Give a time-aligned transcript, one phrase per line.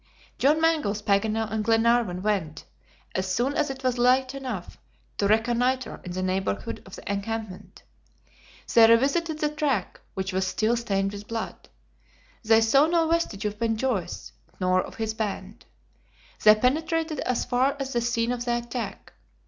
[0.39, 2.65] John Mangles, Paganel, and Glenarvan went,
[3.13, 4.79] as soon as it was light enough,
[5.19, 7.83] to reconnoiter in the neighborhood of the encampment.
[8.73, 11.69] They revisited the track, which was still stained with blood.
[12.43, 15.67] They saw no vestige of Ben Joyce, nor of his band.
[16.43, 19.13] They penetrated as far as the scene of the attack.